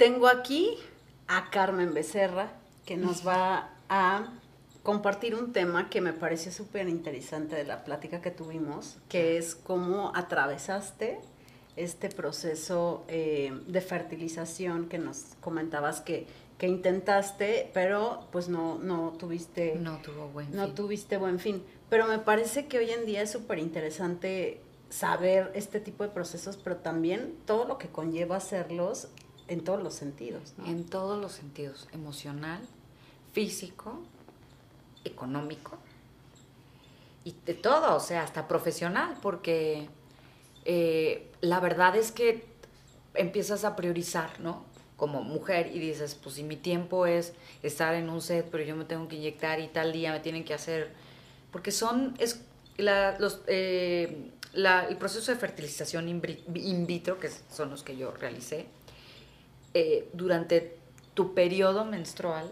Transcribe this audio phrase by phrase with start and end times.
[0.00, 0.78] tengo aquí
[1.28, 2.54] a Carmen Becerra,
[2.86, 4.32] que nos va a
[4.82, 9.54] compartir un tema que me pareció súper interesante de la plática que tuvimos, que es
[9.54, 11.20] cómo atravesaste
[11.76, 16.26] este proceso eh, de fertilización que nos comentabas que,
[16.56, 19.74] que intentaste, pero pues no, no tuviste...
[19.74, 21.62] No tuvo buen no tuviste buen fin.
[21.90, 26.56] Pero me parece que hoy en día es súper interesante saber este tipo de procesos,
[26.56, 29.08] pero también todo lo que conlleva hacerlos
[29.50, 30.54] en todos los sentidos.
[30.64, 32.60] En todos los sentidos, emocional,
[33.32, 33.98] físico,
[35.04, 35.76] económico
[37.24, 39.88] y de todo, o sea, hasta profesional, porque
[40.64, 42.44] eh, la verdad es que
[43.14, 44.64] empiezas a priorizar, ¿no?
[44.96, 47.32] Como mujer y dices, pues si mi tiempo es
[47.64, 50.44] estar en un set, pero yo me tengo que inyectar y tal día me tienen
[50.44, 50.92] que hacer,
[51.50, 52.40] porque son, es
[52.78, 58.66] los, eh, el proceso de fertilización in vitro, que son los que yo realicé,
[59.74, 60.76] eh, durante
[61.14, 62.50] tu periodo menstrual,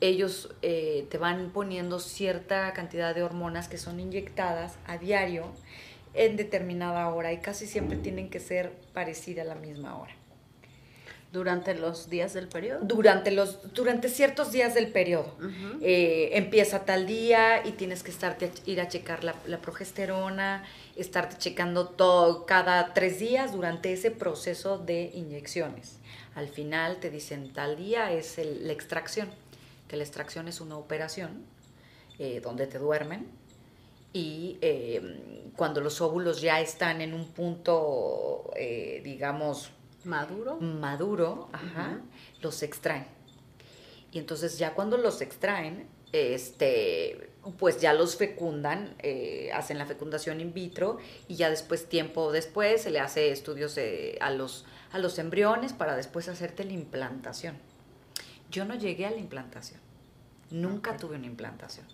[0.00, 5.46] ellos eh, te van poniendo cierta cantidad de hormonas que son inyectadas a diario
[6.14, 10.14] en determinada hora y casi siempre tienen que ser parecidas a la misma hora.
[11.32, 12.80] ¿Durante los días del periodo?
[12.82, 15.34] Durante, los, durante ciertos días del periodo.
[15.80, 20.62] Eh, empieza tal día y tienes que estarte ir a checar la, progesterona,
[20.94, 26.00] estarte checando todo cada tres días durante ese proceso de inyecciones.
[26.34, 29.30] Al final te dicen tal día es la extracción,
[29.88, 31.46] que la extracción es una operación
[32.18, 33.26] eh, donde te duermen
[34.12, 38.50] y eh, cuando los óvulos ya están en un punto,
[39.02, 39.70] digamos,
[40.04, 40.56] Maduro.
[40.60, 42.00] Maduro, ajá,
[42.40, 43.06] los extraen.
[44.10, 50.40] Y entonces ya cuando los extraen, este, pues ya los fecundan, eh, hacen la fecundación
[50.40, 54.98] in vitro y ya después, tiempo después, se le hace estudios eh, a, los, a
[54.98, 57.56] los embriones para después hacerte la implantación.
[58.50, 59.80] Yo no llegué a la implantación,
[60.50, 61.86] nunca tuve una implantación.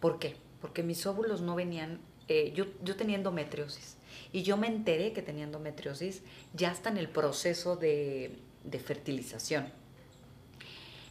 [0.00, 0.36] ¿Por qué?
[0.60, 1.98] Porque mis óvulos no venían,
[2.28, 3.96] eh, yo, yo tenía endometriosis
[4.32, 6.22] y yo me enteré que tenía endometriosis
[6.54, 8.38] ya está en el proceso de,
[8.84, 9.72] fertilización.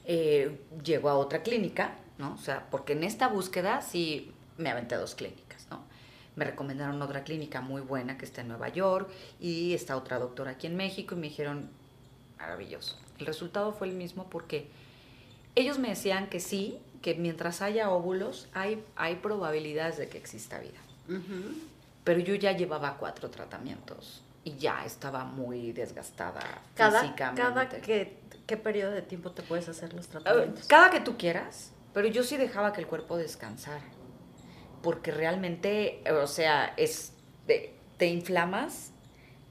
[0.06, 2.34] Eh, llego a otra clínica, ¿no?
[2.34, 5.85] O sea, porque en esta búsqueda sí me aventé a dos clínicas, ¿no?
[6.35, 9.09] Me recomendaron otra clínica muy buena que está en Nueva York
[9.40, 11.69] y está otra doctora aquí en México y me dijeron,
[12.38, 13.00] maravilloso.
[13.19, 14.68] El resultado fue el mismo porque
[15.56, 20.59] ellos me decían que sí, que mientras haya óvulos hay, hay probabilidades de que exista
[20.59, 20.83] vida.
[22.03, 26.41] Pero yo ya llevaba cuatro tratamientos y ya estaba muy desgastada
[26.75, 27.41] cada, físicamente.
[27.41, 30.68] ¿Cada qué, qué periodo de tiempo te puedes hacer los tratamientos?
[30.68, 33.86] Cada que tú quieras, pero yo sí dejaba que el cuerpo descansara.
[34.81, 37.14] Porque realmente, o sea, es
[37.97, 38.91] te inflamas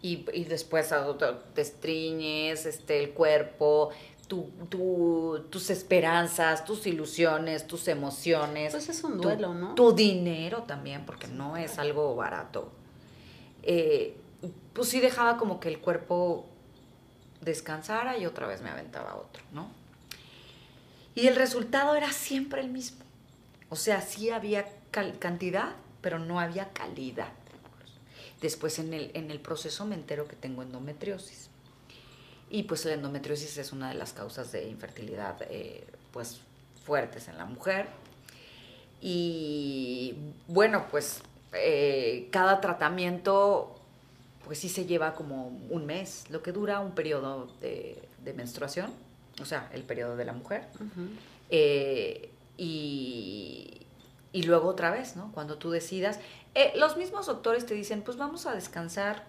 [0.00, 0.92] y, y después
[1.54, 3.90] te estriñes este, el cuerpo,
[5.50, 8.72] tus esperanzas, tus ilusiones, tus emociones.
[8.72, 9.74] Pues es un duelo, ¿no?
[9.74, 12.72] Tu dinero también, porque no es algo barato.
[13.62, 14.16] Eh,
[14.72, 16.46] pues sí dejaba como que el cuerpo
[17.40, 19.68] descansara y otra vez me aventaba otro, ¿no?
[21.14, 23.04] Y el resultado era siempre el mismo.
[23.68, 27.32] O sea, sí había cantidad, pero no había calidad.
[28.40, 31.51] Después en el, en el proceso me entero que tengo endometriosis.
[32.52, 36.42] Y pues la endometriosis es una de las causas de infertilidad eh, pues
[36.84, 37.86] fuertes en la mujer.
[39.00, 40.14] Y
[40.48, 41.22] bueno, pues
[41.54, 43.74] eh, cada tratamiento
[44.44, 48.92] pues sí se lleva como un mes, lo que dura un periodo de, menstruación,
[49.40, 50.66] o sea, el periodo de la mujer.
[51.48, 53.86] Eh, y,
[54.32, 55.32] y, luego otra vez, ¿no?
[55.32, 56.20] Cuando tú decidas,
[56.74, 59.24] los mismos doctores te dicen, pues vamos a descansar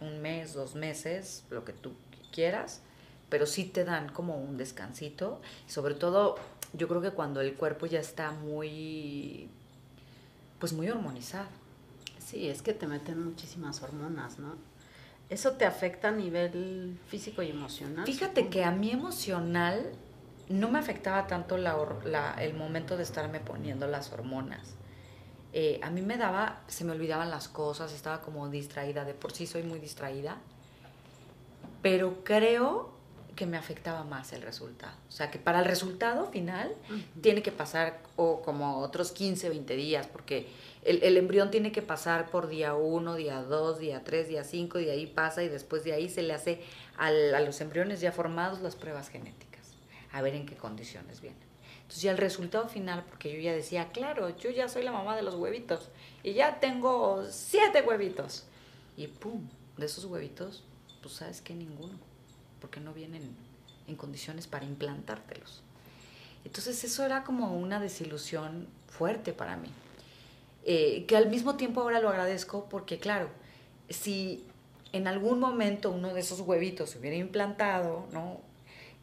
[0.00, 1.94] un mes, dos meses, lo que tú
[2.32, 2.82] quieras,
[3.28, 5.40] pero sí te dan como un descansito.
[5.66, 6.36] Sobre todo,
[6.72, 9.48] yo creo que cuando el cuerpo ya está muy,
[10.58, 11.48] pues muy hormonizado.
[12.18, 14.56] Sí, es que te meten muchísimas hormonas, ¿no?
[15.30, 18.06] ¿Eso te afecta a nivel físico y emocional?
[18.06, 19.92] Fíjate que a mí emocional
[20.48, 24.74] no me afectaba tanto la, el momento de estarme poniendo las hormonas.
[25.52, 29.32] Eh, a mí me daba, se me olvidaban las cosas, estaba como distraída, de por
[29.32, 30.38] sí soy muy distraída
[31.82, 32.98] pero creo
[33.38, 34.96] que me afectaba más el resultado.
[35.08, 36.74] O sea, que para el resultado final
[37.20, 40.48] tiene que pasar o como otros 15, 20 días, porque
[40.82, 44.90] el, embrión tiene que pasar por día 1, día 2, día 3, día 5, y
[44.90, 46.62] ahí pasa y después de ahí se le hace
[46.96, 49.76] a los embriones ya formados las pruebas genéticas,
[50.10, 51.46] a ver en qué condiciones vienen.
[51.82, 55.14] Entonces ya el resultado final, porque yo ya decía, claro, yo ya soy la mamá
[55.14, 55.90] de los huevitos
[56.24, 58.46] y ya tengo siete huevitos.
[58.96, 60.64] Y pum, de esos huevitos
[61.02, 61.94] pues sabes que ninguno.
[62.60, 63.36] porque no vienen
[63.86, 65.62] en condiciones para implantártelos.
[66.44, 69.68] Entonces eso era como una desilusión fuerte para mí.
[70.64, 73.30] Eh, que al mismo tiempo ahora lo agradezco porque, claro,
[73.88, 74.44] si
[74.92, 78.40] en algún momento uno de esos huevitos se hubiera implantado, ¿no?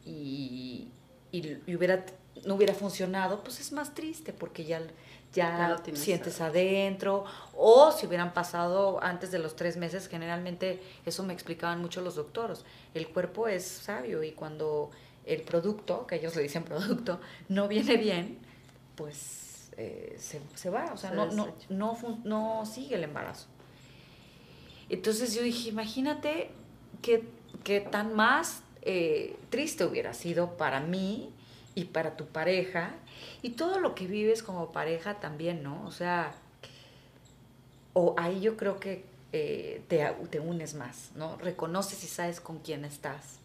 [0.04, 0.88] Y,
[1.32, 2.04] y, hubiera,
[2.44, 4.80] no hubiera funcionado, pues es más triste porque ya,
[5.32, 7.24] ya, sientes adentro.
[7.54, 12.16] O si hubieran pasado antes de los tres meses, generalmente eso me explicaban mucho los
[12.16, 12.64] doctores.
[12.94, 14.90] El cuerpo es sabio y cuando
[15.24, 18.38] el producto, que ellos le dicen producto, no viene bien,
[18.94, 23.46] pues eh, se, se, va, o sea, no, no, no, no, sigue el embarazo.
[24.88, 26.50] Entonces yo dije, imagínate
[27.02, 27.24] qué,
[27.64, 31.32] qué tan más eh, triste hubiera sido para mí
[31.74, 32.94] y para tu pareja
[33.42, 35.84] y todo lo que vives como pareja también, ¿no?
[35.86, 36.34] O sea,
[37.92, 41.36] o ahí yo creo que eh, te, te, unes más, ¿no?
[41.36, 43.38] Reconoces y sabes con quién estás.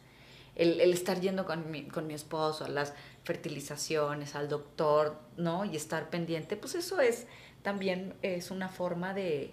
[0.56, 2.94] El, el estar yendo con mi, con mi esposo a las
[3.24, 5.66] fertilizaciones, al doctor, ¿no?
[5.66, 7.28] Y estar pendiente, pues eso es
[7.62, 9.52] también es una forma de,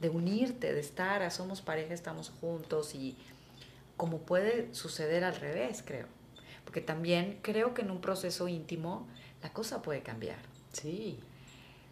[0.00, 3.16] de unirte, de estar, somos pareja, estamos juntos y
[3.96, 6.06] como puede suceder al revés, creo.
[6.64, 9.06] Porque también creo que en un proceso íntimo
[9.42, 10.38] la cosa puede cambiar.
[10.72, 11.20] Sí.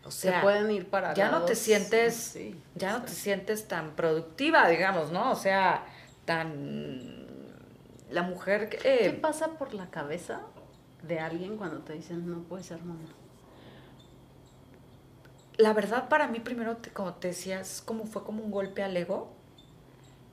[0.05, 2.39] O sea, pueden ir para ya no te sientes
[2.75, 5.31] ya no te sientes tan productiva, digamos, ¿no?
[5.31, 5.87] O sea,
[6.27, 7.25] tan
[8.11, 10.43] la mujer que ¿Qué pasa por la cabeza
[11.03, 13.01] de alguien cuando te dicen no puedes ser mamá?
[15.57, 19.33] La verdad para mí primero, como te decías, como fue como un golpe al ego.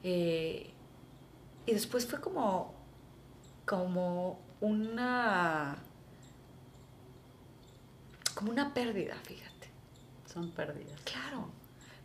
[0.03, 0.71] Eh,
[1.65, 2.73] y después fue como,
[3.65, 5.77] como una,
[8.41, 9.69] como una pérdida, fíjate.
[10.25, 10.99] Son pérdidas.
[11.03, 11.47] Claro,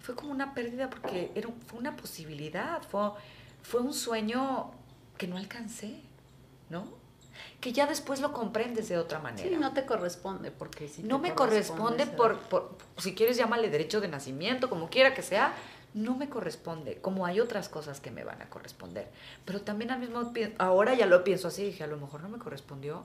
[0.00, 3.12] fue como una pérdida porque era, fue una posibilidad, fue,
[3.62, 4.71] fue un sueño
[5.17, 6.03] que no alcancé,
[6.69, 6.85] ¿no?
[7.59, 9.49] Que ya después lo comprendes de otra manera.
[9.49, 14.03] Sí, no te corresponde, porque si No me corresponde por, por, si quieres llámale derecho
[14.03, 15.55] de nacimiento, como quiera que sea,
[15.94, 19.09] no me corresponde, como hay otras cosas que me van a corresponder.
[19.47, 22.29] Pero también al mismo tiempo, ahora ya lo pienso así, dije, a lo mejor no
[22.29, 23.03] me correspondió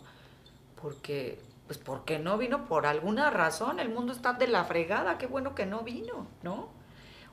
[0.81, 1.39] porque,
[1.71, 5.55] pues porque no vino por alguna razón, el mundo está de la fregada, qué bueno
[5.55, 6.67] que no vino, ¿no?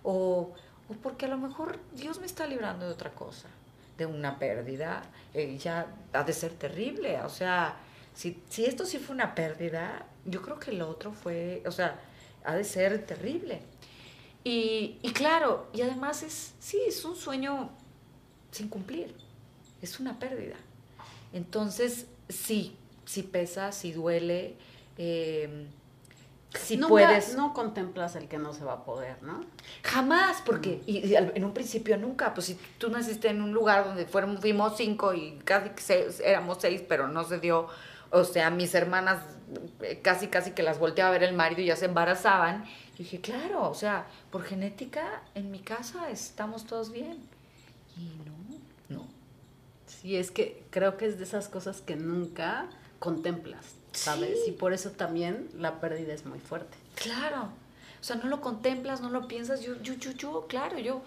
[0.05, 0.55] O,
[0.89, 3.49] o porque a lo mejor Dios me está librando de otra cosa,
[3.97, 5.03] de una pérdida,
[5.35, 7.79] eh, ya ha de ser terrible, o sea,
[8.15, 11.99] si, si esto sí fue una pérdida, yo creo que lo otro fue, o sea,
[12.45, 13.63] ha de ser terrible.
[14.45, 17.71] Y, claro, y además es, sí, es un sueño
[18.53, 19.17] sin cumplir,
[19.83, 20.55] es una pérdida.
[21.33, 22.77] Entonces, sí,
[23.09, 24.55] sí pesa, sí duele,
[24.99, 25.67] eh,
[26.55, 27.35] si puedes...
[27.35, 29.45] No contemplas el que no se va a poder, ¿no?
[29.83, 34.07] Jamás, porque y, en un principio nunca, pues si tú naciste en un lugar donde
[34.07, 37.69] fueron, fuimos cinco y casi seis, éramos seis, pero no se dio,
[38.11, 39.23] o sea, mis hermanas
[39.81, 42.65] eh, casi, casi que las volteaba a ver el marido y ya se embarazaban,
[42.97, 47.19] dije, claro, o sea, por genética en mi casa estamos todos bien.
[47.97, 49.07] Y no, no.
[49.87, 54.39] Sí, es que creo que es de esas cosas que nunca contemplas, ¿sabes?
[54.47, 56.77] Y por eso también la pérdida es muy fuerte.
[56.95, 57.51] Claro.
[58.01, 59.61] O sea, no lo contemplas, no lo piensas.
[59.63, 61.03] Yo, yo, yo, yo, claro, yo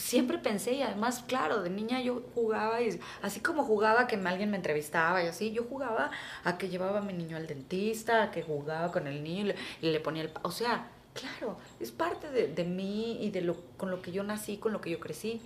[0.00, 4.50] siempre pensé y además, claro, de niña yo jugaba y así como jugaba que alguien
[4.50, 6.10] me entrevistaba y así, yo jugaba
[6.42, 9.52] a que llevaba a mi niño al dentista, a que jugaba con el niño
[9.82, 10.30] y le, ponía el...
[10.42, 14.22] O sea, claro, es parte de, de, mí y de lo con lo que yo
[14.22, 15.40] nací, con lo que yo crecí.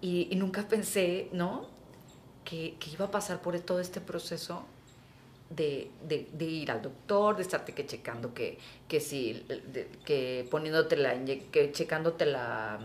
[0.00, 1.66] Y, nunca pensé, ¿no?
[2.44, 4.64] Que, que, iba a pasar por todo este proceso
[5.50, 9.44] de, de, de, ir al doctor, de estarte que checando que, que si,
[10.04, 11.14] que poniéndote la,
[11.50, 12.78] que checándote la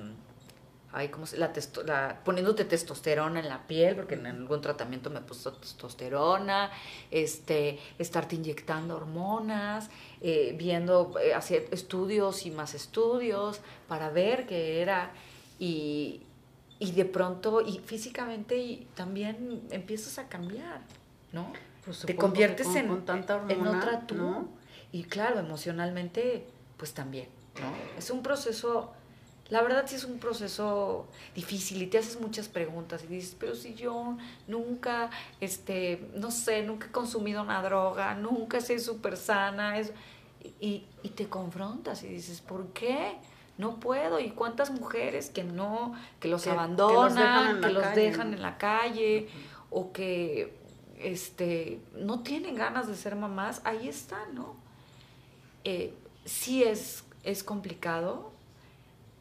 [0.96, 1.52] ay, ¿cómo se, la,
[1.86, 6.72] la, poniéndote testosterona en la piel, porque en algún tratamiento me puso testosterona,
[7.12, 9.90] este, estarte inyectando hormonas,
[10.22, 15.12] eh, viendo, eh, hacer estudios y más estudios para ver qué era,
[15.60, 16.22] y,
[16.80, 20.80] y de pronto, y físicamente y también empiezas a cambiar,
[21.34, 21.52] ¿no?
[21.86, 22.90] Pues Te conviertes en,
[23.50, 24.48] en otra tú.
[24.92, 27.28] Y claro, emocionalmente, pues también,
[27.62, 27.98] ¿no?
[27.98, 28.92] Es un proceso
[29.50, 33.54] la verdad sí es un proceso difícil y te haces muchas preguntas y dices, pero
[33.54, 39.80] si yo nunca, este, no sé, nunca he consumido una droga, nunca soy súper sana,
[40.60, 43.18] y, y, te confrontas y dices, ¿por qué?
[43.58, 44.20] No puedo.
[44.20, 49.28] ¿Y cuántas mujeres que no, que los abandonan, que los dejan en la calle,
[49.70, 50.56] o que
[51.00, 53.62] este, no tienen ganas de ser mamás?
[53.64, 54.56] Ahí están, ¿no?
[55.64, 55.94] Eh,
[56.26, 58.32] sí es, es complicado,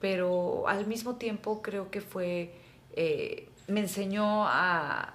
[0.00, 2.52] pero al mismo tiempo creo que fue
[2.96, 5.14] eh, me enseñó a,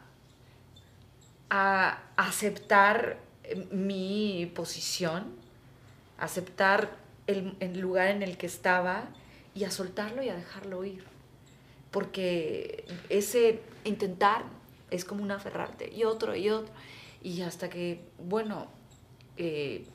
[1.50, 3.18] a aceptar
[3.72, 5.34] mi posición,
[6.18, 6.90] aceptar
[7.28, 9.06] el, el, lugar en el que estaba
[9.56, 11.04] y a soltarlo y a dejarlo ir.
[11.92, 14.44] Porque ese intentar
[14.92, 16.74] es como un aferrarte y otro y otro.
[17.22, 18.68] Y hasta que, bueno,
[19.38, 19.86] eh,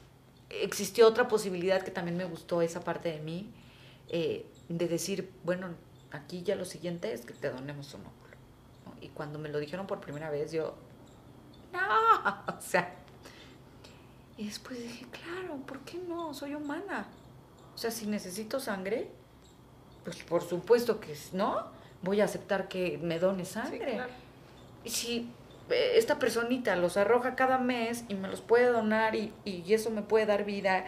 [0.50, 3.50] existió otra posibilidad que también me gustó esa parte de mí,
[4.08, 5.68] eh, de decir, bueno,
[6.10, 8.14] aquí ya lo siguiente es que te donemos un óvulo.
[9.00, 10.74] Y cuando me lo dijeron por primera vez, yo,
[11.72, 11.80] no,
[12.58, 12.94] o sea,
[14.36, 16.34] y después dije, claro, ¿por qué no?
[16.34, 17.06] Soy humana.
[17.74, 19.08] O sea, si necesito sangre,
[20.04, 21.68] pues por supuesto que no,
[22.02, 24.00] voy a aceptar que me done sangre.
[24.90, 25.30] Si
[25.70, 29.90] eh, esta personita los arroja cada mes y me los puede donar y, y eso
[29.90, 30.84] me puede dar vida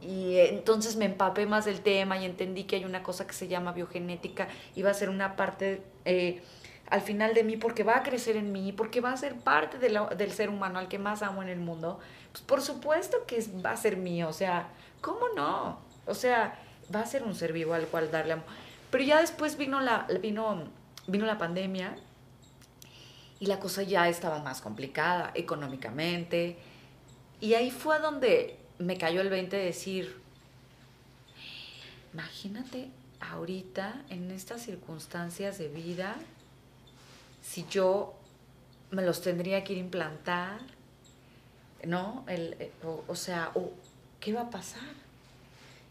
[0.00, 3.48] y entonces me empapé más del tema y entendí que hay una cosa que se
[3.48, 6.42] llama biogenética y va a ser una parte eh,
[6.88, 9.78] al final de mí porque va a crecer en mí, porque va a ser parte
[9.78, 11.98] del ser humano al que más amo en el mundo,
[12.32, 14.68] pues por supuesto que va a ser mío, o sea,
[15.00, 15.80] ¿cómo no?
[16.06, 16.58] O sea,
[16.94, 18.46] va a ser un ser vivo al cual darle amor.
[18.90, 20.64] Pero ya después vino la, vino,
[21.06, 21.96] vino la pandemia
[23.40, 26.56] y la cosa ya estaba más complicada económicamente.
[27.40, 30.20] Y ahí fue donde me cayó el 20 de decir,
[32.12, 32.90] imagínate
[33.20, 36.16] ahorita en estas circunstancias de vida,
[37.42, 38.14] si yo
[38.90, 40.60] me los tendría que ir a implantar,
[41.84, 42.24] ¿no?
[42.26, 42.72] El, eh,
[43.06, 43.52] o, sea,
[44.20, 44.82] ¿qué va a pasar?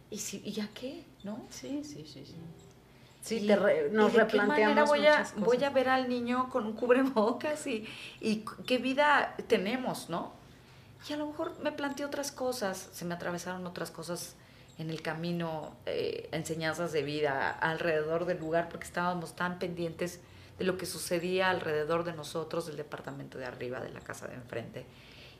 [0.09, 1.03] ¿Y, si, ¿Y ya qué?
[1.23, 1.45] ¿No?
[1.49, 2.35] Sí, sí, sí, sí.
[3.27, 3.45] Sí,
[3.91, 7.85] nos replanteamos voy a, voy a ver al niño con un cubrebocas y,
[8.21, 10.31] y qué vida tenemos, ¿no?
[11.09, 14.35] Y a lo mejor me planteé otras cosas, se me atravesaron otras cosas
[14.77, 20.19] en el camino, eh, enseñanzas de vida alrededor del lugar, porque estábamos tan pendientes
[20.57, 24.35] de lo que sucedía alrededor de nosotros, del departamento de arriba, de la casa de
[24.35, 24.85] enfrente.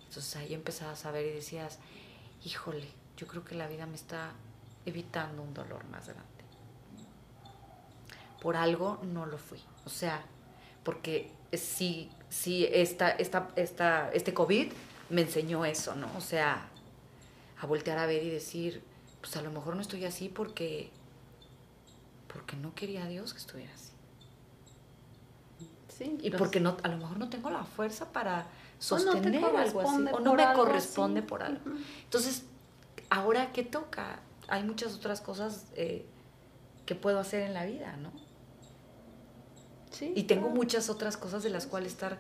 [0.08, 1.80] Entonces ahí empezabas a ver y decías,
[2.44, 4.32] híjole, yo creo que la vida me está
[4.86, 6.37] evitando un dolor más grande.
[8.48, 9.60] Por algo no lo fui.
[9.84, 10.24] O sea,
[10.86, 14.72] porque si, si esta, esta, esta, este COVID
[15.10, 16.08] me enseñó eso, ¿no?
[16.16, 16.70] O sea,
[17.60, 18.82] a voltear a ver y decir,
[19.20, 20.90] pues a lo mejor no estoy así porque,
[22.32, 23.92] porque no quería a Dios que estuviera así.
[25.90, 28.48] Sí, y porque no, a lo mejor no tengo la fuerza para
[28.80, 31.70] sostener algo así, o no me corresponde por algo.
[32.06, 32.44] Entonces,
[33.10, 36.06] ahora qué toca, hay muchas otras cosas eh,
[36.86, 38.26] que puedo hacer en la vida, ¿no?
[39.98, 42.18] Sí, y tengo muchas otras cosas de las cuales estar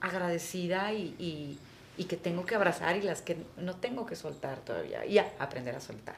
[0.00, 1.58] agradecida y,
[1.98, 5.04] y que tengo que abrazar y las que no tengo que soltar todavía.
[5.04, 6.16] Y aprender a soltar.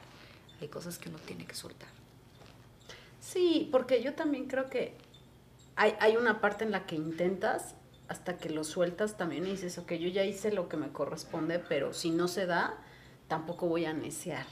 [0.61, 1.89] Hay cosas que uno tiene que soltar.
[3.19, 4.93] Sí, porque yo también creo que
[5.75, 7.73] hay, hay una parte en la que intentas
[8.07, 11.59] hasta que lo sueltas también y dices, ok, yo ya hice lo que me corresponde,
[11.59, 12.75] pero si no se da,
[13.27, 14.45] tampoco voy a necear.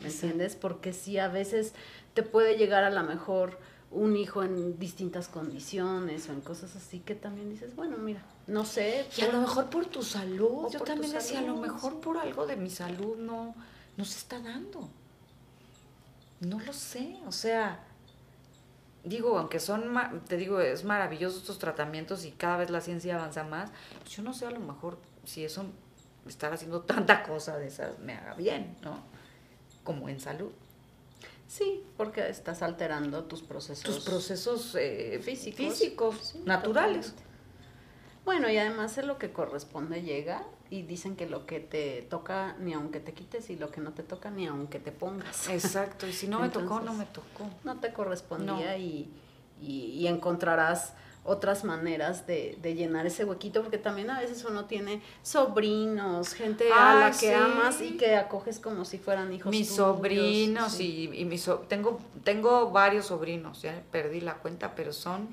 [0.00, 0.56] ¿Me entiendes?
[0.56, 1.74] Porque si a veces
[2.14, 3.60] te puede llegar a lo mejor
[3.92, 8.64] un hijo en distintas condiciones o en cosas así que también dices, bueno, mira, no
[8.64, 9.06] sé.
[9.16, 10.68] Y a lo mejor por tu salud.
[10.70, 13.54] Yo también decía, a lo mejor por algo de mi salud no,
[13.96, 14.88] no se está dando.
[16.40, 17.84] No lo sé, o sea,
[19.04, 19.92] digo, aunque son,
[20.26, 23.70] te digo, es maravilloso estos tratamientos y cada vez la ciencia avanza más,
[24.00, 25.66] pues yo no sé a lo mejor si eso,
[26.26, 29.04] estar haciendo tanta cosa de esas me haga bien, ¿no?
[29.84, 30.52] Como en salud.
[31.52, 33.84] Sí, porque estás alterando tus procesos.
[33.84, 37.12] Tus procesos eh, físicos, físicos naturales.
[38.24, 42.56] Bueno, y además es lo que corresponde llega y dicen que lo que te toca
[42.58, 45.46] ni aunque te quites y lo que no te toca ni aunque te pongas.
[45.50, 47.50] Exacto, y si no me tocó, no me tocó.
[47.64, 49.12] No te correspondía Y,
[49.60, 50.94] y encontrarás
[51.24, 56.94] otras maneras de, llenar ese huequito, porque también a veces uno tiene sobrinos, gente a
[56.94, 61.48] la que amas y que acoges como si fueran hijos Mis sobrinos y, y mis
[61.68, 65.28] tengo, tengo varios sobrinos, ya perdí la cuenta, pero son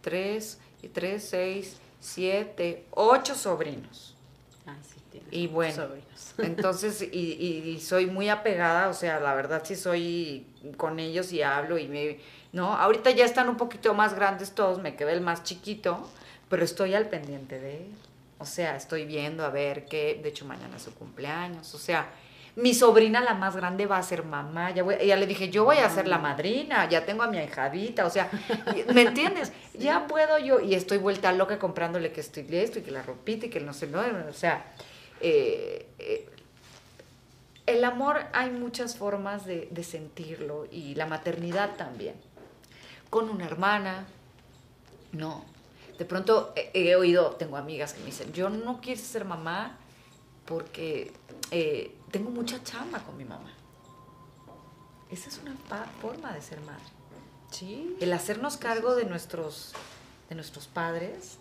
[0.00, 4.16] tres, y tres, seis, siete, ocho sobrinos.
[4.82, 6.34] sí, y bueno, sobrinos.
[6.38, 10.46] entonces, y, y soy muy apegada, o sea, la verdad sí soy
[10.76, 12.18] con ellos y hablo y me
[12.56, 12.72] ¿no?
[12.74, 16.08] Ahorita ya están un poquito más grandes todos, me quedé el más chiquito,
[16.48, 17.94] pero estoy al pendiente de él.
[18.38, 22.08] O sea, estoy viendo a ver qué, de hecho mañana es su cumpleaños, o sea,
[22.54, 25.64] mi sobrina la más grande va a ser mamá, ya, voy, ya le dije, yo
[25.64, 28.30] voy a ser la madrina, ya tengo a mi ahijadita, o sea,
[28.94, 29.52] ¿me entiendes?
[29.74, 33.46] Ya puedo yo, y estoy vuelta loca comprándole que estoy esto y que la ropita
[33.46, 34.64] y que no sé, no, o sea,
[35.20, 36.26] eh, eh,
[37.66, 42.14] el amor hay muchas formas de sentirlo y la maternidad también
[43.16, 44.04] con una hermana,
[45.12, 45.42] no,
[45.98, 49.78] De pronto he, oído, tengo amigas que me dicen, yo no quiero ser mamá
[50.44, 51.14] porque
[51.50, 53.50] eh, tengo mucha chamba con mi mamá.
[55.10, 55.56] Esa es una
[56.02, 56.84] forma de ser madre.
[57.50, 57.96] Sí.
[58.02, 59.72] El hacernos cargo de nuestros,
[60.28, 61.38] de nuestros padres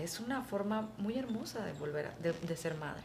[0.00, 3.04] es una forma muy hermosa de volver a, de, ser madre.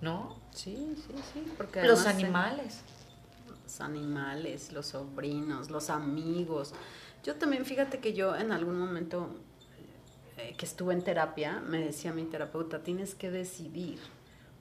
[0.00, 0.38] ¿No?
[0.52, 1.52] Sí, sí, sí.
[1.58, 2.80] Porque los animales.
[3.64, 6.74] Los animales, los sobrinos, los amigos.
[7.24, 9.34] Yo también, fíjate que yo en algún momento
[10.36, 13.98] eh, que estuve en terapia, me decía mi terapeuta, tienes que decidir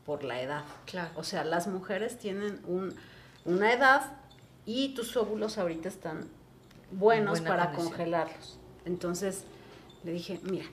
[0.05, 0.63] por la edad.
[0.85, 1.11] Claro.
[1.15, 2.95] O sea, las mujeres tienen un,
[3.45, 4.17] una edad
[4.65, 6.29] y tus óvulos ahorita están
[6.91, 8.59] buenos para congelarlos.
[8.85, 9.43] Entonces
[10.03, 10.65] le dije, mira,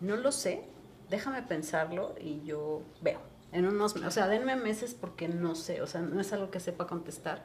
[0.00, 0.64] no lo sé,
[1.10, 3.20] déjame pensarlo y yo veo.
[3.54, 6.60] En unos, o sea, denme meses porque no sé, o sea, no es algo que
[6.60, 7.42] sepa contestar.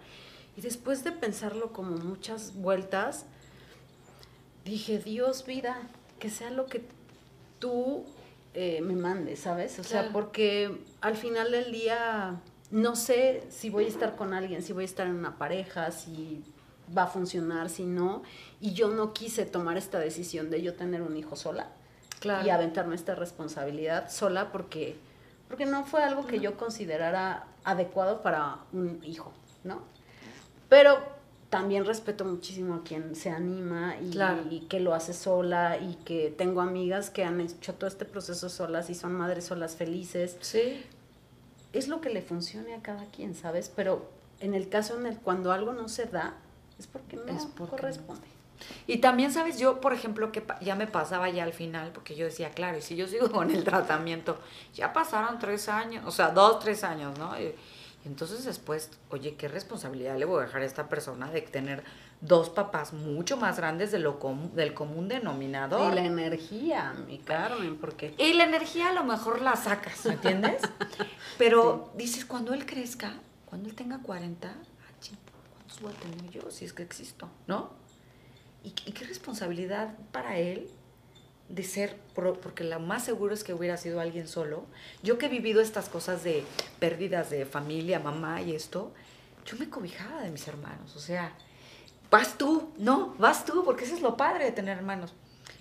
[0.58, 3.26] Y después de pensarlo como muchas vueltas,
[4.66, 5.78] dije, Dios, vida,
[6.20, 6.84] que sea lo que
[7.60, 8.04] tú
[8.54, 9.80] eh, me mandes, ¿sabes?
[9.80, 14.62] O sea, porque al final del día no sé si voy a estar con alguien,
[14.62, 16.44] si voy a estar en una pareja, si
[16.96, 18.24] va a funcionar, si no.
[18.60, 21.72] Y yo no quise tomar esta decisión de yo tener un hijo sola
[22.24, 24.98] y aventarme esta responsabilidad sola porque,
[25.50, 29.82] porque no fue algo que yo considerara adecuado para un hijo, ¿no?
[30.70, 31.00] Pero
[31.50, 34.16] también respeto muchísimo a quien se anima y,
[34.56, 38.50] y, que lo hace sola y que tengo amigas que han hecho todo este proceso
[38.50, 40.38] solas y son madres solas felices.
[40.42, 40.86] Sí.
[41.74, 43.72] Es lo que le funcione a cada quien, ¿sabes?
[43.76, 44.08] Pero
[44.40, 46.36] en el caso en el cuando algo no se da,
[46.78, 48.28] es porque no corresponde.
[48.88, 49.60] Y también, ¿sabes?
[49.60, 52.82] Yo, por ejemplo, que ya me pasaba ya al final, porque yo decía, claro, y
[52.82, 54.40] si yo sigo con el tratamiento,
[54.74, 57.40] ya pasaron tres años, o sea, dos, tres años, ¿no?
[57.40, 57.54] Y,
[58.06, 61.84] entonces después, oye, ¿qué responsabilidad le voy a dejar a esta persona de tener
[62.22, 64.20] dos papás mucho más grandes de lo
[64.54, 65.92] del común denominador?
[65.92, 68.16] Y la energía, mi Carmen, porque...
[68.18, 70.62] Y la energía a lo mejor la sacas, ¿me entiendes?
[71.38, 74.54] Pero dices, cuando él crezca, cuando él tenga 40, ah,
[75.54, 77.30] ¿cuántos voy a tener yo si es que existo?
[77.48, 77.79] ¿No?
[78.64, 80.70] ¿Y, qué responsabilidad para él
[81.48, 84.66] de ser, porque lo más seguro es que hubiera sido alguien solo.
[85.02, 86.44] Yo que he vivido estas cosas de
[86.80, 88.94] pérdidas de familia, mamá y esto,
[89.46, 90.96] yo me cobijaba de mis hermanos.
[90.96, 91.34] O sea,
[92.12, 95.14] vas tú, no, vas tú, porque eso es lo padre de tener hermanos.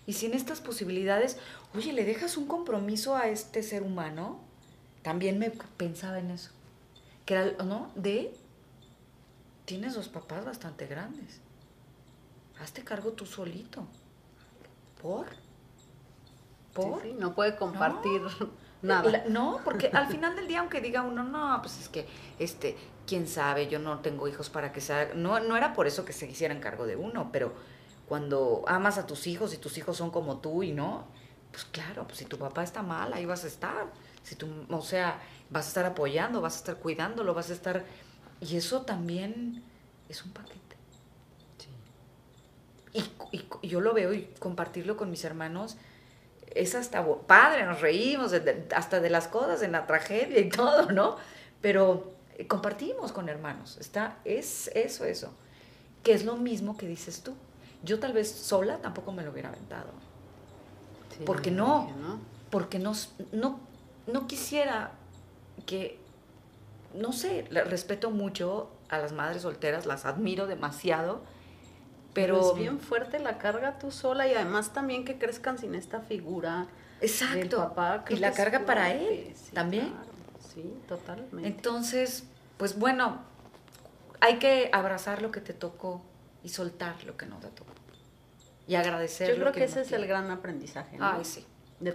[0.07, 1.39] Y sin estas posibilidades,
[1.75, 4.41] oye, le dejas un compromiso a este ser humano,
[5.03, 6.51] también me pensaba en eso.
[7.25, 7.91] Que era, ¿no?
[7.95, 8.35] De,
[9.65, 11.41] tienes dos papás bastante grandes
[12.63, 13.87] hazte cargo tú solito.
[15.03, 15.27] ¿Por?
[16.75, 17.05] ¿Por?
[17.07, 18.23] no puede compartir
[18.83, 19.25] nada.
[19.29, 22.07] no, porque al final del día, aunque diga uno, no, pues es que,
[22.39, 25.13] este, quién sabe, yo no tengo hijos para que sea.
[25.15, 27.53] No, no era por eso que se hicieran cargo de uno, pero
[28.07, 31.05] cuando amas a tus hijos y tus hijos son como tú y no,
[31.51, 33.87] pues claro, pues si tu papá está mal, ahí vas a estar.
[34.23, 37.85] Si tú, o sea, vas a estar apoyando, vas a estar cuidándolo, vas a estar.
[38.41, 39.65] Y eso también
[40.09, 40.68] es un paquete
[43.33, 45.77] y, yo lo veo y compartirlo con mis hermanos
[46.55, 48.33] es hasta padre, nos reímos
[48.75, 51.17] hasta de las cosas, en la tragedia y todo, ¿no?
[51.61, 55.33] Pero eh, compartimos con hermanos, está, es eso, eso,
[56.03, 57.35] que es lo mismo que dices tú.
[57.85, 59.91] Yo tal vez sola tampoco me lo hubiera aventado.
[61.25, 61.91] porque no,
[62.51, 62.93] porque no,
[63.33, 63.61] no,
[64.07, 64.93] no quisiera
[65.67, 65.99] que,
[66.95, 71.21] no sé, respeto mucho a las madres solteras, las admiro demasiado,
[72.15, 76.01] pero es bien fuerte la carga tú sola y además también que crezcan sin esta
[76.01, 76.67] figura
[77.01, 77.59] Exacto.
[77.59, 78.05] papá.
[78.09, 79.93] Y la carga para él también.
[80.53, 81.47] Sí, totalmente.
[81.47, 82.25] Entonces,
[82.57, 83.21] pues bueno,
[84.21, 86.03] hay que abrazar lo que te tocó
[86.43, 87.73] y soltar lo que no te tocó.
[88.67, 89.31] Y agradecer.
[89.31, 90.99] Yo creo que, ese es el gran aprendizaje.
[91.01, 91.47] Ay, sí.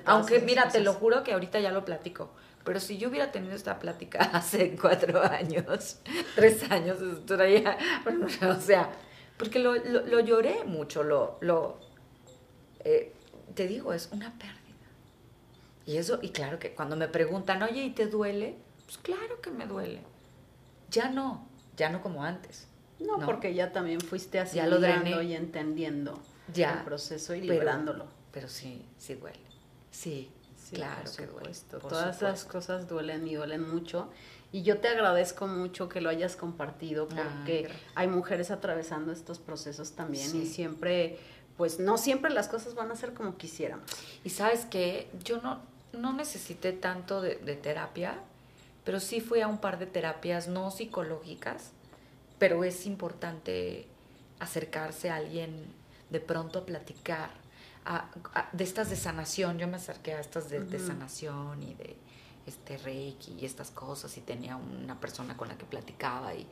[0.05, 2.31] Aunque, mira, te lo juro que ahorita ya lo platico.
[2.63, 5.99] Pero si yo hubiera tenido esta plática hace cuatro años,
[6.35, 6.97] tres años,
[8.41, 8.89] o sea,
[9.43, 11.77] porque lo, lo, lloré mucho, lo, lo
[12.85, 13.13] eh,
[13.53, 14.57] te digo, es una pérdida.
[15.85, 18.55] Y eso, y claro que cuando me preguntan, oye, ¿y te duele?
[18.85, 20.01] Pues claro que me duele.
[20.89, 22.67] Ya no, ya no como antes.
[22.99, 26.21] No, porque ya también fuiste asimilando y entendiendo
[26.53, 28.05] ya, el proceso y liberándolo.
[28.31, 29.39] Pero sí, sí duele.
[29.91, 30.31] Sí,
[30.71, 31.51] claro que duele.
[31.81, 34.09] Todas esas cosas duelen y duelen mucho.
[34.53, 39.93] Y yo te agradezco mucho que lo hayas compartido porque hay mujeres atravesando estos procesos
[39.93, 41.17] también y siempre,
[41.57, 43.89] pues no siempre las cosas van a ser como quisiéramos.
[44.23, 45.59] Y sabes que yo no,
[45.91, 48.13] no necesité tanto de, terapia,
[48.85, 51.71] pero sí fui a un par de terapias no psicológicas,
[52.37, 53.87] pero es importante
[54.39, 55.65] acercarse a alguien
[56.11, 57.31] de pronto a platicar,
[58.51, 61.95] de estas de sanación, yo me acerqué a estas de, de, sanación y de
[62.45, 66.47] este reiki y estas cosas y tenía una persona con la que platicaba y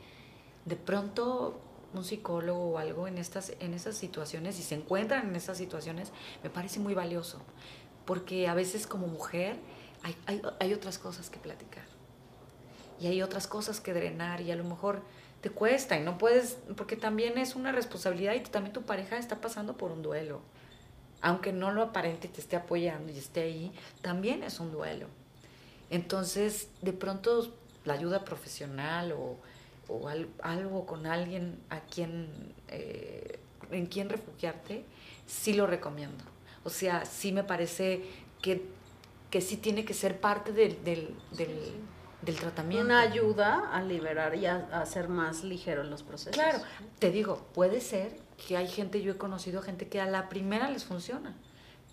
[0.64, 1.60] de pronto
[1.94, 6.12] un psicólogo o algo en estas en esas situaciones y se encuentran en esas situaciones
[6.42, 7.40] me parece muy valioso
[8.06, 9.56] porque a veces como mujer
[10.02, 11.84] hay, hay, hay otras cosas que platicar
[13.02, 15.02] y hay otras cosas que drenar y a lo mejor
[15.42, 19.40] te cuesta y no puedes, porque también es una responsabilidad y también tu pareja está
[19.40, 20.40] pasando por un duelo.
[21.20, 25.08] Aunque no lo aparente te esté apoyando y esté ahí, también es un duelo.
[25.92, 29.36] Entonces, de pronto, la ayuda profesional o,
[29.88, 30.08] o
[30.42, 32.28] algo con alguien a quien,
[32.68, 33.38] eh,
[33.70, 34.84] en quien refugiarte,
[35.26, 36.24] sí lo recomiendo.
[36.64, 38.02] O sea, sí me parece
[38.40, 38.64] que,
[39.30, 41.74] que sí tiene que ser parte del, del, del
[42.22, 42.86] del tratamiento.
[42.86, 46.32] Una ayuda a liberar y a, hacer más ligeros los procesos.
[46.32, 46.60] Claro,
[46.98, 50.70] te digo, puede ser que hay gente, yo he conocido gente que a la primera
[50.70, 51.34] les funciona,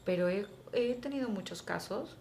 [0.05, 2.15] pero he, he tenido muchos casos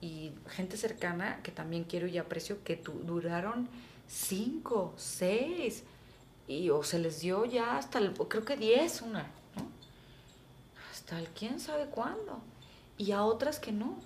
[0.00, 3.68] y gente cercana que también quiero y aprecio que duraron
[4.06, 5.84] cinco, seis,
[6.48, 9.68] y o se les dio ya hasta el, creo que diez una, ¿no?
[10.90, 12.40] Hasta el quién sabe cuándo.
[12.96, 13.96] Y a otras que no.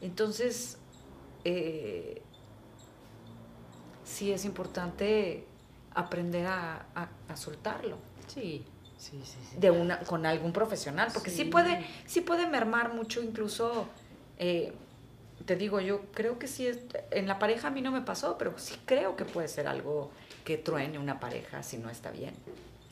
[0.00, 0.76] Entonces,
[1.44, 2.20] eh,
[4.04, 5.46] sí es importante
[5.94, 6.86] aprender a,
[7.34, 7.96] soltarlo.
[8.26, 8.64] Sí.
[8.96, 9.56] Sí, sí, sí.
[9.58, 13.86] De una, con algún profesional, porque sí, puede, sí puede mermar mucho, incluso,
[14.38, 14.72] eh,
[15.46, 16.78] te digo, yo creo que sí, es,
[17.10, 20.10] en la pareja a mí no me pasó, pero sí creo que puede ser algo
[20.44, 22.34] que truene una pareja si no está bien.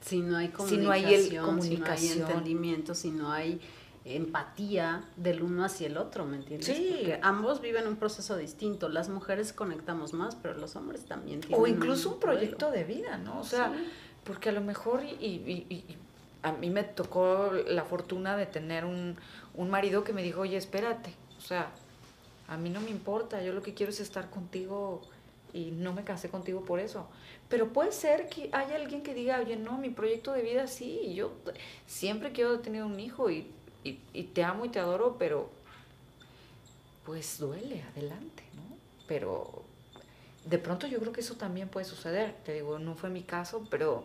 [0.00, 2.12] Si no hay comunicación, si no hay, el, comunicación.
[2.12, 3.60] Si no hay entendimiento, si no hay
[4.04, 6.76] empatía del uno hacia el otro, ¿me entiendes?
[6.76, 6.94] Sí.
[6.96, 8.88] Porque ambos viven un proceso distinto.
[8.88, 11.60] Las mujeres conectamos más, pero los hombres también tienen.
[11.60, 13.40] O incluso un, proyecto de vida, ¿no?
[13.40, 13.72] O sea,
[14.24, 15.96] porque a lo mejor, y,
[16.42, 19.16] a mí me tocó la fortuna de tener un,
[19.54, 21.70] un marido que me dijo, oye, espérate, o sea,
[22.48, 25.02] a mí no me importa, yo lo que quiero es estar contigo
[25.52, 27.06] y no me casé contigo por eso.
[27.48, 31.14] Pero puede ser que haya alguien que diga, oye, no, mi proyecto de vida sí,
[31.14, 31.32] yo
[31.86, 33.46] siempre quiero tener un hijo y
[33.84, 35.50] y, te amo y te adoro, pero
[37.04, 38.62] pues duele, adelante, ¿no?
[39.08, 39.64] Pero
[40.44, 42.34] de pronto yo creo que eso también puede suceder.
[42.44, 44.04] Te digo, no fue mi caso, pero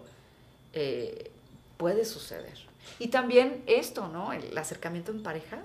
[0.73, 1.31] eh,
[1.77, 2.57] puede suceder.
[2.99, 4.33] Y también esto, ¿no?
[4.33, 5.59] El acercamiento en pareja,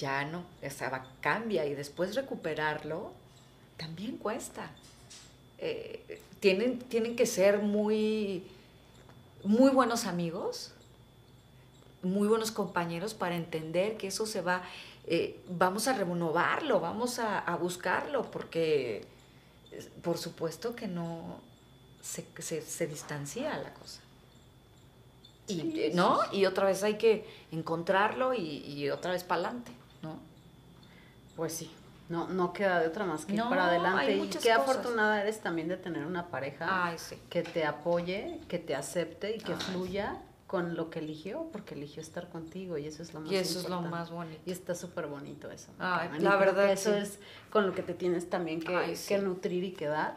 [0.00, 3.12] ya no, o sea, cambia y después recuperarlo
[3.76, 4.70] también cuesta.
[5.58, 8.44] Eh, tienen, tienen que ser muy,
[9.44, 10.72] muy buenos amigos
[12.02, 14.62] muy buenos compañeros para entender que eso se va,
[15.06, 19.04] eh, vamos a renovarlo, vamos a, buscarlo, porque
[20.02, 21.40] por supuesto que no
[22.00, 24.00] se, se, distancia la cosa.
[25.46, 26.20] Y, ¿no?
[26.32, 30.18] y otra vez hay que encontrarlo y, otra vez para adelante, ¿no?
[31.36, 31.70] Pues sí,
[32.08, 34.16] no, no queda de otra más que para adelante.
[34.16, 36.94] Y qué afortunada eres también de tener una pareja
[37.28, 40.16] que te apoye, que te acepte y que fluya
[40.50, 43.60] con lo que eligió, porque eligió estar contigo y eso es lo más Y eso
[43.60, 44.42] es lo más bonito.
[44.44, 45.70] Y está súper bonito eso.
[45.78, 46.72] la verdad.
[46.72, 50.16] Eso es con lo que te tienes también que, que, nutrir y que dar.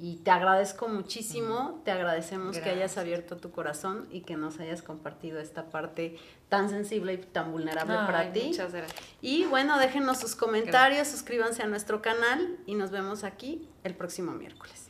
[0.00, 4.80] Y te agradezco muchísimo, te agradecemos que hayas abierto tu corazón y que nos hayas
[4.80, 6.16] compartido esta parte
[6.48, 8.44] tan sensible y tan vulnerable para ti.
[8.46, 9.00] Muchas gracias.
[9.20, 14.32] Y bueno, déjenos sus comentarios, suscríbanse a nuestro canal y nos vemos aquí el próximo
[14.32, 14.87] miércoles.